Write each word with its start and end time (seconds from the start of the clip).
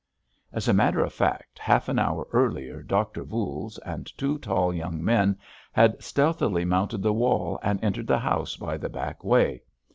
As 0.51 0.67
a 0.67 0.73
matter 0.73 1.01
of 1.03 1.13
fact, 1.13 1.59
half 1.59 1.87
an 1.87 1.99
hour 1.99 2.27
earlier 2.33 2.81
Doctor 2.81 3.23
Voules 3.23 3.77
and 3.85 4.11
two 4.17 4.39
tall 4.39 4.73
young 4.73 5.05
men 5.05 5.37
had 5.71 6.03
stealthily 6.03 6.65
mounted 6.65 7.03
the 7.03 7.13
wall 7.13 7.59
and 7.61 7.79
entered 7.83 8.07
the 8.07 8.17
house 8.17 8.55
by 8.55 8.77
the 8.77 8.89
back 8.89 9.23
way. 9.23 9.61